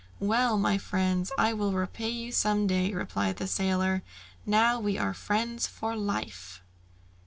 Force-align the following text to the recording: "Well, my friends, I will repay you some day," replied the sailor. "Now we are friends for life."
"Well, 0.19 0.57
my 0.57 0.79
friends, 0.79 1.31
I 1.37 1.53
will 1.53 1.73
repay 1.73 2.09
you 2.09 2.31
some 2.31 2.65
day," 2.65 2.91
replied 2.91 3.37
the 3.37 3.45
sailor. 3.45 4.01
"Now 4.47 4.79
we 4.79 4.97
are 4.97 5.13
friends 5.13 5.67
for 5.67 5.95
life." 5.95 6.59